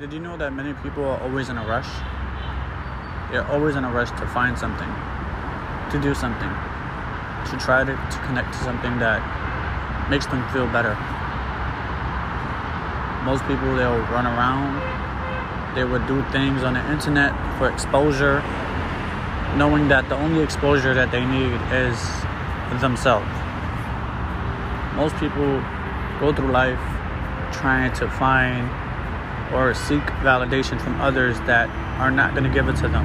Did 0.00 0.12
you 0.12 0.18
know 0.18 0.36
that 0.36 0.52
many 0.52 0.74
people 0.82 1.04
are 1.04 1.20
always 1.20 1.48
in 1.50 1.56
a 1.56 1.64
rush? 1.64 1.86
They're 3.30 3.46
always 3.46 3.76
in 3.76 3.84
a 3.84 3.90
rush 3.90 4.10
to 4.18 4.26
find 4.26 4.58
something, 4.58 4.90
to 5.92 6.02
do 6.02 6.16
something, 6.16 6.50
to 6.50 7.56
try 7.62 7.84
to, 7.86 7.94
to 7.94 8.18
connect 8.26 8.52
to 8.54 8.58
something 8.66 8.98
that 8.98 9.22
makes 10.10 10.26
them 10.26 10.42
feel 10.50 10.66
better. 10.66 10.98
Most 13.22 13.46
people, 13.46 13.70
they'll 13.78 14.02
run 14.10 14.26
around, 14.26 14.82
they 15.76 15.84
would 15.84 16.04
do 16.08 16.26
things 16.32 16.64
on 16.64 16.74
the 16.74 16.82
internet 16.90 17.30
for 17.56 17.70
exposure, 17.70 18.42
knowing 19.54 19.86
that 19.94 20.08
the 20.08 20.16
only 20.16 20.42
exposure 20.42 20.92
that 20.92 21.12
they 21.12 21.24
need 21.24 21.54
is 21.70 21.94
themselves. 22.82 23.30
Most 24.98 25.14
people 25.22 25.62
go 26.18 26.34
through 26.34 26.50
life 26.50 26.82
trying 27.52 27.92
to 27.94 28.10
find 28.10 28.68
or 29.52 29.74
seek 29.74 30.02
validation 30.22 30.80
from 30.80 31.00
others 31.00 31.38
that 31.40 31.68
are 32.00 32.10
not 32.10 32.32
going 32.32 32.44
to 32.44 32.50
give 32.50 32.68
it 32.68 32.76
to 32.76 32.88
them. 32.88 33.04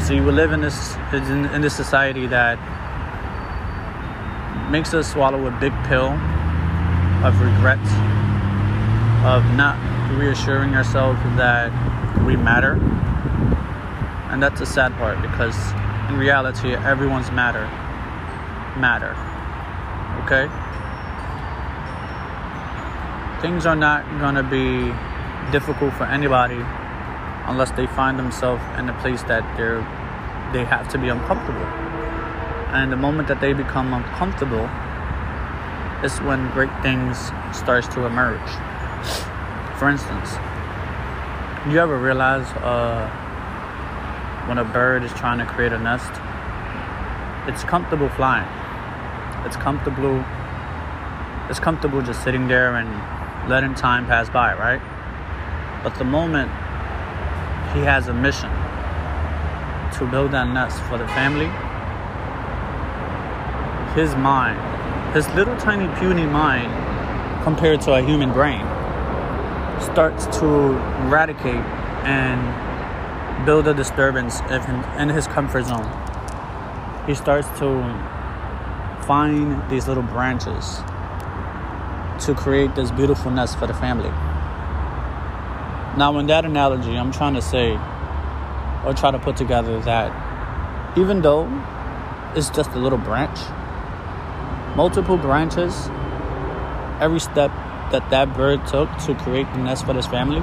See, 0.00 0.20
we 0.20 0.32
live 0.32 0.52
in 0.52 0.60
this 0.60 0.96
in, 1.12 1.46
in 1.46 1.60
this 1.60 1.76
society 1.76 2.26
that 2.28 2.58
makes 4.70 4.94
us 4.94 5.12
swallow 5.12 5.46
a 5.46 5.50
big 5.60 5.72
pill 5.84 6.10
of 7.22 7.38
regret, 7.40 7.78
of 9.24 9.44
not 9.56 9.76
reassuring 10.16 10.74
ourselves 10.74 11.20
that 11.36 11.70
we 12.24 12.36
matter. 12.36 12.74
And 14.30 14.42
that's 14.42 14.60
the 14.60 14.66
sad 14.66 14.92
part 14.94 15.20
because 15.20 15.56
in 16.08 16.16
reality, 16.16 16.74
everyone's 16.74 17.30
matter. 17.30 17.66
Matter. 18.80 19.14
Okay? 20.24 20.48
Things 23.42 23.66
are 23.66 23.76
not 23.76 24.04
going 24.18 24.34
to 24.34 24.42
be 24.42 24.92
difficult 25.50 25.94
for 25.94 26.04
anybody 26.04 26.60
unless 27.46 27.70
they 27.72 27.86
find 27.86 28.18
themselves 28.18 28.62
in 28.78 28.88
a 28.88 28.94
place 29.00 29.22
that 29.24 29.42
they're 29.56 29.80
they 30.52 30.64
have 30.64 30.88
to 30.88 30.98
be 30.98 31.08
uncomfortable. 31.08 31.66
And 32.74 32.92
the 32.92 32.96
moment 32.96 33.28
that 33.28 33.40
they 33.40 33.52
become 33.52 33.92
uncomfortable 33.92 34.68
is 36.04 36.18
when 36.22 36.50
great 36.50 36.70
things 36.82 37.30
starts 37.52 37.86
to 37.94 38.06
emerge. 38.06 38.50
For 39.78 39.88
instance, 39.88 40.30
you 41.68 41.78
ever 41.78 41.98
realize 41.98 42.46
uh, 42.62 43.08
when 44.46 44.58
a 44.58 44.64
bird 44.64 45.04
is 45.04 45.12
trying 45.12 45.38
to 45.38 45.46
create 45.46 45.72
a 45.72 45.78
nest, 45.78 46.10
it's 47.46 47.64
comfortable 47.64 48.08
flying. 48.10 48.48
It's 49.46 49.56
comfortable. 49.56 50.24
It's 51.48 51.60
comfortable 51.60 52.02
just 52.02 52.22
sitting 52.22 52.48
there 52.48 52.76
and 52.76 53.48
letting 53.48 53.74
time 53.74 54.06
pass 54.06 54.28
by, 54.30 54.54
right? 54.54 54.80
But 55.82 55.94
the 55.94 56.04
moment 56.04 56.50
he 57.72 57.80
has 57.80 58.08
a 58.08 58.14
mission 58.14 58.50
to 59.98 60.06
build 60.10 60.32
that 60.32 60.48
nest 60.48 60.80
for 60.84 60.98
the 60.98 61.08
family, 61.08 61.48
his 63.94 64.14
mind, 64.16 64.58
his 65.14 65.28
little 65.34 65.56
tiny 65.56 65.88
puny 65.98 66.26
mind 66.26 66.70
compared 67.42 67.80
to 67.82 67.94
a 67.94 68.02
human 68.02 68.32
brain, 68.32 68.60
starts 69.80 70.26
to 70.38 70.46
eradicate 71.06 71.64
and 72.04 72.40
build 73.46 73.66
a 73.66 73.74
disturbance 73.74 74.40
in 74.98 75.08
his 75.08 75.26
comfort 75.26 75.64
zone. 75.64 75.90
He 77.06 77.14
starts 77.14 77.48
to 77.58 77.82
find 79.06 79.68
these 79.70 79.88
little 79.88 80.02
branches 80.02 80.82
to 82.26 82.34
create 82.34 82.74
this 82.74 82.90
beautiful 82.90 83.30
nest 83.30 83.58
for 83.58 83.66
the 83.66 83.74
family. 83.74 84.12
Now, 85.96 86.16
in 86.18 86.26
that 86.26 86.44
analogy, 86.44 86.96
I'm 86.96 87.10
trying 87.10 87.34
to 87.34 87.42
say 87.42 87.72
or 88.84 88.94
try 88.94 89.10
to 89.10 89.18
put 89.18 89.36
together 89.36 89.80
that 89.80 90.96
even 90.96 91.22
though 91.22 91.48
it's 92.34 92.48
just 92.50 92.70
a 92.70 92.78
little 92.78 92.98
branch, 92.98 93.38
multiple 94.76 95.16
branches, 95.16 95.88
every 97.00 97.20
step 97.20 97.50
that 97.90 98.08
that 98.10 98.34
bird 98.34 98.66
took 98.66 98.88
to 98.98 99.14
create 99.16 99.52
the 99.52 99.58
nest 99.58 99.84
for 99.84 99.94
his 99.94 100.06
family, 100.06 100.40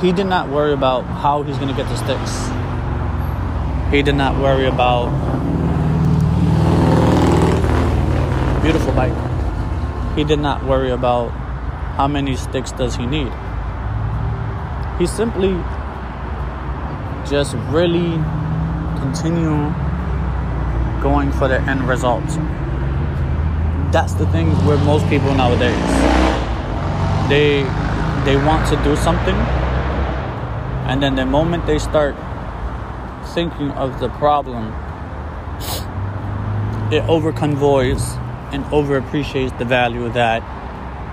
he 0.00 0.12
did 0.12 0.26
not 0.26 0.48
worry 0.48 0.72
about 0.72 1.02
how 1.04 1.42
he's 1.42 1.56
going 1.56 1.68
to 1.68 1.74
get 1.74 1.88
the 1.88 1.96
sticks. 1.96 2.48
He 3.90 4.02
did 4.02 4.14
not 4.14 4.40
worry 4.40 4.66
about 4.66 5.10
beautiful 8.62 8.92
bike. 8.92 9.14
He 10.16 10.24
did 10.24 10.38
not 10.38 10.64
worry 10.64 10.90
about 10.90 11.30
how 11.96 12.08
many 12.08 12.36
sticks 12.36 12.72
does 12.72 12.96
he 12.96 13.06
need. 13.06 13.32
He 14.98 15.06
simply 15.06 15.52
just 17.28 17.54
really 17.68 18.12
continue 19.00 19.72
going 21.02 21.30
for 21.32 21.48
the 21.48 21.60
end 21.62 21.86
result. 21.88 22.26
That's 23.92 24.14
the 24.14 24.26
thing 24.26 24.48
with 24.66 24.82
most 24.84 25.06
people 25.08 25.34
nowadays. 25.34 25.76
They 27.28 27.62
they 28.24 28.36
want 28.36 28.66
to 28.68 28.76
do 28.82 28.96
something 28.96 29.36
and 30.88 31.02
then 31.02 31.14
the 31.14 31.26
moment 31.26 31.66
they 31.66 31.78
start 31.78 32.14
thinking 33.34 33.70
of 33.72 34.00
the 34.00 34.08
problem 34.08 34.72
it 36.92 37.02
overconvoys 37.08 38.02
and 38.52 38.64
overappreciates 38.66 39.56
the 39.58 39.64
value 39.64 40.08
that 40.10 40.40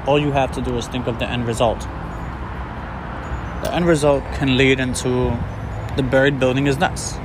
all 0.07 0.19
you 0.19 0.31
have 0.31 0.51
to 0.51 0.61
do 0.61 0.77
is 0.77 0.87
think 0.87 1.07
of 1.07 1.17
the 1.17 1.27
end 1.27 1.47
result. 1.47 1.87
The 3.63 3.73
end 3.73 3.87
result 3.87 4.23
can 4.33 4.57
lead 4.57 4.81
into 4.81 5.39
the 5.95 6.03
bird 6.03 6.37
building 6.37 6.65
his 6.65 6.77
nest. 6.77 7.15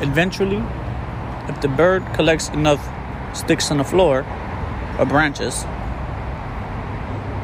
Eventually, 0.00 0.60
if 1.48 1.60
the 1.60 1.68
bird 1.68 2.04
collects 2.14 2.48
enough 2.48 2.82
sticks 3.32 3.70
on 3.70 3.78
the 3.78 3.84
floor 3.84 4.26
or 4.98 5.06
branches, 5.06 5.62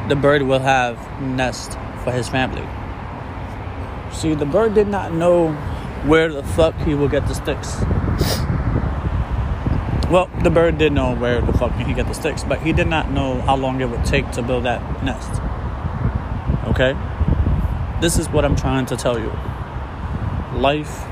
the 0.09 0.17
bird 0.19 0.41
will 0.41 0.59
have 0.59 0.99
nest 1.21 1.77
for 2.03 2.11
his 2.11 2.27
family. 2.27 2.67
See, 4.11 4.33
the 4.33 4.45
bird 4.45 4.73
did 4.73 4.89
not 4.89 5.13
know 5.13 5.53
where 6.05 6.29
the 6.29 6.43
fuck 6.43 6.75
he 6.79 6.93
will 6.93 7.07
get 7.07 7.25
the 7.27 7.35
sticks. 7.35 7.79
Well, 10.11 10.29
the 10.43 10.49
bird 10.49 10.77
did 10.77 10.91
know 10.91 11.15
where 11.15 11.39
the 11.39 11.53
fuck 11.53 11.73
he 11.73 11.93
get 11.93 12.07
the 12.07 12.13
sticks, 12.13 12.43
but 12.43 12.61
he 12.63 12.73
did 12.73 12.87
not 12.87 13.11
know 13.11 13.39
how 13.41 13.55
long 13.55 13.79
it 13.79 13.89
would 13.89 14.03
take 14.03 14.29
to 14.31 14.41
build 14.41 14.65
that 14.65 15.05
nest. 15.05 15.41
Okay? 16.67 16.95
This 18.01 18.19
is 18.19 18.29
what 18.29 18.45
I'm 18.45 18.55
trying 18.55 18.85
to 18.87 18.95
tell 18.95 19.17
you. 19.17 19.31
Life 20.53 21.05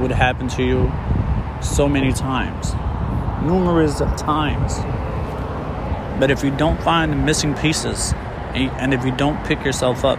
would 0.00 0.10
happen 0.10 0.48
to 0.48 0.62
you 0.62 0.92
so 1.62 1.88
many 1.88 2.12
times, 2.12 2.74
numerous 3.44 3.98
times. 4.20 4.76
But 6.20 6.30
if 6.30 6.42
you 6.42 6.50
don't 6.50 6.80
find 6.82 7.12
the 7.12 7.16
missing 7.16 7.54
pieces, 7.54 8.12
and 8.54 8.92
if 8.92 9.04
you 9.04 9.12
don't 9.12 9.42
pick 9.44 9.64
yourself 9.64 10.04
up, 10.04 10.18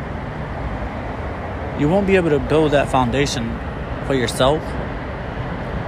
you 1.79 1.87
won't 1.89 2.07
be 2.07 2.15
able 2.15 2.29
to 2.29 2.39
build 2.39 2.71
that 2.71 2.89
foundation 2.89 3.57
for 4.05 4.13
yourself, 4.13 4.61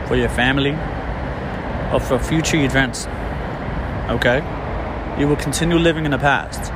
for 0.07 0.15
your 0.15 0.29
family, 0.29 0.77
or 1.93 1.99
for 1.99 2.19
future 2.19 2.57
events. 2.57 3.07
Okay? 4.09 4.39
You 5.19 5.27
will 5.27 5.37
continue 5.37 5.77
living 5.77 6.05
in 6.05 6.11
the 6.11 6.17
past. 6.17 6.71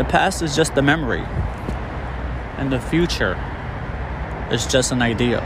The 0.00 0.04
past 0.04 0.40
is 0.40 0.56
just 0.56 0.78
a 0.78 0.80
memory, 0.80 1.22
and 2.56 2.72
the 2.72 2.80
future 2.80 3.36
is 4.50 4.66
just 4.66 4.92
an 4.92 5.02
idea. 5.02 5.40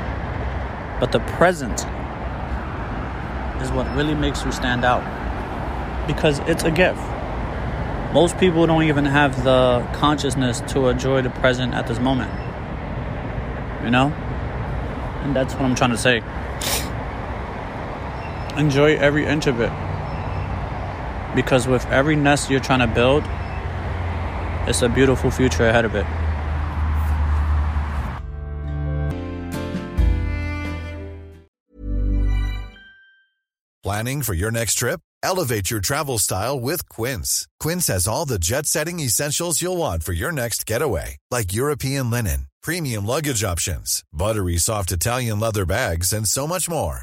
But 1.01 1.11
the 1.11 1.19
present 1.19 1.81
is 3.61 3.73
what 3.73 3.93
really 3.97 4.15
makes 4.15 4.45
you 4.45 4.53
stand 4.53 4.85
out 4.85 5.03
because 6.07 6.39
it's 6.47 6.63
a 6.63 6.71
gift. 6.71 7.01
Most 8.13 8.39
people 8.39 8.65
don't 8.69 8.85
even 8.85 9.07
have 9.07 9.43
the 9.43 9.85
consciousness 9.95 10.61
to 10.69 10.87
enjoy 10.87 11.21
the 11.23 11.31
present 11.31 11.75
at 11.75 11.89
this 11.89 11.99
moment. 11.99 12.31
You 13.83 13.91
know? 13.91 14.11
And 15.25 15.35
that's 15.35 15.53
what 15.55 15.65
I'm 15.65 15.75
trying 15.75 15.91
to 15.91 15.99
say. 15.99 16.23
Enjoy 18.57 18.95
every 18.99 19.27
inch 19.27 19.49
of 19.49 19.61
it. 19.61 19.73
Because 21.35 21.67
with 21.67 21.85
every 21.87 22.15
nest 22.15 22.51
you're 22.51 22.61
trying 22.61 22.79
to 22.79 22.95
build, 22.95 23.25
it's 24.67 24.83
a 24.83 24.89
beautiful 24.89 25.31
future 25.31 25.69
ahead 25.69 25.85
of 25.85 25.95
it. 25.95 26.07
Planning 33.85 34.23
for 34.23 34.33
your 34.33 34.51
next 34.51 34.77
trip? 34.77 35.01
Elevate 35.23 35.71
your 35.71 35.81
travel 35.81 36.19
style 36.19 36.59
with 36.59 36.89
Quince. 36.89 37.47
Quince 37.61 37.89
has 37.89 38.09
all 38.09 38.25
the 38.25 38.39
jet 38.39 38.65
setting 38.65 38.99
essentials 39.01 39.61
you'll 39.61 39.77
want 39.77 40.03
for 40.03 40.15
your 40.15 40.33
next 40.33 40.65
getaway, 40.65 41.19
like 41.31 41.53
European 41.53 42.11
linen, 42.11 42.47
premium 42.63 43.05
luggage 43.05 43.45
options, 43.45 44.03
buttery 44.11 44.57
soft 44.57 44.91
Italian 44.91 45.39
leather 45.39 45.67
bags, 45.67 46.15
and 46.15 46.27
so 46.27 46.47
much 46.47 46.67
more. 46.67 47.03